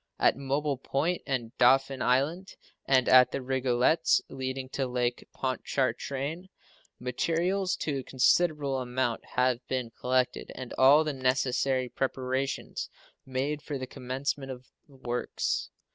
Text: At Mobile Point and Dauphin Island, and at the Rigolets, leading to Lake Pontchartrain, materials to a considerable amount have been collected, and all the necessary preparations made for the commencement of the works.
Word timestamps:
At 0.17 0.35
Mobile 0.35 0.79
Point 0.79 1.21
and 1.27 1.55
Dauphin 1.59 2.01
Island, 2.01 2.55
and 2.87 3.07
at 3.07 3.31
the 3.31 3.39
Rigolets, 3.39 4.19
leading 4.29 4.67
to 4.69 4.87
Lake 4.87 5.27
Pontchartrain, 5.31 6.49
materials 6.99 7.75
to 7.75 7.99
a 7.99 8.03
considerable 8.03 8.79
amount 8.79 9.23
have 9.35 9.59
been 9.67 9.91
collected, 9.91 10.51
and 10.55 10.73
all 10.73 11.03
the 11.03 11.13
necessary 11.13 11.87
preparations 11.87 12.89
made 13.27 13.61
for 13.61 13.77
the 13.77 13.85
commencement 13.85 14.49
of 14.49 14.65
the 14.89 14.95
works. 14.95 15.69